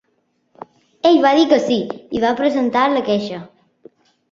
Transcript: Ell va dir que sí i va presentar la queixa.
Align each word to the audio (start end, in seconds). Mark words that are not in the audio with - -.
Ell 1.09 1.19
va 1.25 1.33
dir 1.41 1.45
que 1.51 1.59
sí 1.67 1.77
i 2.19 2.23
va 2.25 2.33
presentar 2.41 2.89
la 2.97 3.07
queixa. 3.13 3.45